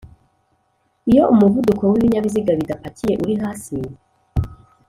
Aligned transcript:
iyo 1.11 1.23
umuvuduko 1.33 1.83
w'ibinyabiziga 1.91 2.51
bidapakiye 2.59 3.13
uri 3.23 3.33
hasi 3.41 3.75